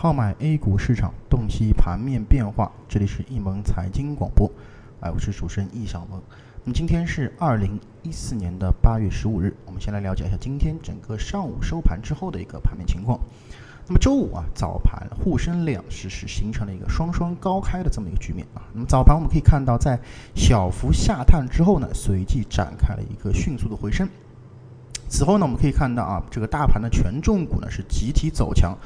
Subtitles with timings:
[0.00, 2.70] 号脉 A 股市场，洞悉盘面变化。
[2.88, 4.48] 这里是易盟财经广播，
[5.00, 6.22] 哎，我是主持人易小萌。
[6.62, 13.18] 那么今天是二零一四年的八月十五日，我们先来了解一下今天整个上午收盘之后的一个盘面情况。
[13.88, 18.62] 那么周五啊，早盘沪深两市是形成了一个双双高开的这么一个局面啊。
[18.72, 19.98] 那么早盘我们可以看到，在
[20.32, 24.08] 小幅下探之后呢，随即展开了一个迅速的回升。
[25.08, 28.78] 此后呢，我们可以看到啊，这个大盘的权重股呢是集体走强，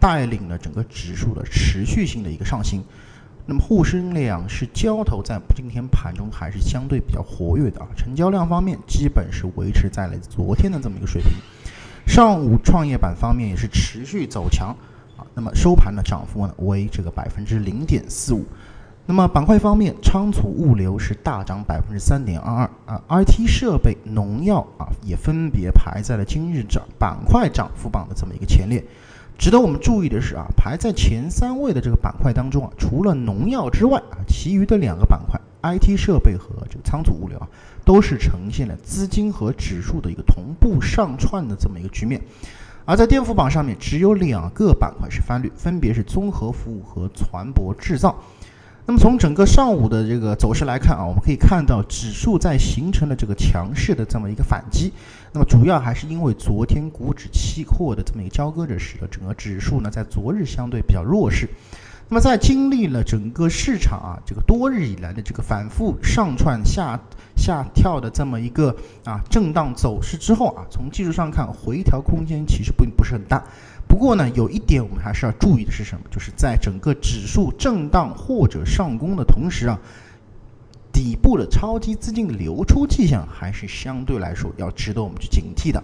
[0.00, 2.82] 带领了整个指数的持续性的一个上行。
[3.46, 11.32] 那么沪深两市交投在今天盘中还是相对比较活跃的啊，成交量方面基本是维持在了昨天的这么一个水平。
[12.06, 14.76] 上午创业板方面也是持续走强
[15.16, 18.44] 啊，那么收盘的涨幅呢为这个百分之零点四五。
[19.06, 28.84] 那么板块方面，仓储物流是大涨百分之三点二二啊，IT 设备、农药啊也分别排在了今日涨板块涨幅榜的这么一个前列。
[29.38, 37.46] 值得我们注意的是啊，排在前三位的这个板块当中啊，除了农药之外啊，其余的两个板块 IT 设备和这个仓储物流啊，
[37.84, 42.20] 都是呈现了资金和指数的一个同步上窜的这么一个局面。
[42.84, 48.16] 而在跌幅榜上面，只有两个板块是翻绿，分别是综合服务和船舶制造。
[48.88, 54.90] 那么从整个上午的这个走势来看啊，我们可以看到指数在形成了这个强势的这么一个反击。
[55.30, 61.46] 那么主要还是因为昨天股指期货的这么一个交割着，使得整个指数呢在昨日相对比较弱势。
[62.08, 66.98] 那么在经历了整个市场啊这个多日以来的这个反复上窜下
[67.36, 73.44] 下跳的这么一个啊震荡走势之后啊，从技术上看回调空间其实并不是很大。
[73.88, 76.02] 不过呢，有一点我们还是要注意的是什么？
[76.10, 79.76] 就是在整个指数震荡或者上攻的同时啊，
[80.92, 85.82] 底部的超级资金流出迹象还是相对来说要值得我们去警惕的。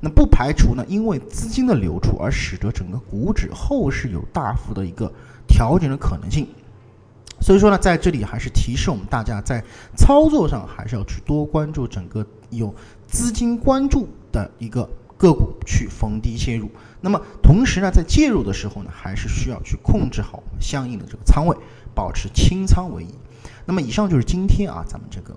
[0.00, 5.12] 那不排除呢，因为资金的流出而使得整个股指后市有大幅的一个
[5.46, 6.46] 调整的可能性。
[7.40, 9.62] 所以说呢，在这里还是提示我们大家，在
[9.96, 12.74] 操作上还是要去多关注整个有
[13.06, 14.88] 资金关注的一个。
[15.20, 16.70] 个股去逢低切入，
[17.02, 21.54] 那么同时呢，在介入的时候呢，还是需要去控制好相应的这个仓位，
[21.94, 23.14] 保持清仓为宜。
[23.66, 25.36] 那么以上就是今天啊咱们这个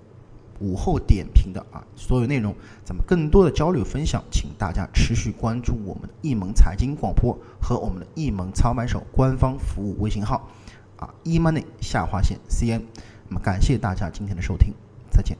[0.58, 10.48] 午后点评的啊所有内容，咱们更多的交流分享，请大家持续关注我们的易盟财经广播和我们的易盟操盘手官方服务微信号
[10.96, 12.80] 啊 e money 下划线 cn。
[13.28, 14.72] 那么感谢大家今天的收听，
[15.10, 15.36] 再见。